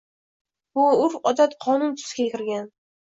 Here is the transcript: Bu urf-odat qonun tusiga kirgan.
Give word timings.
Bu 0.79 0.85
urf-odat 1.03 1.53
qonun 1.67 1.95
tusiga 2.01 2.29
kirgan. 2.35 2.67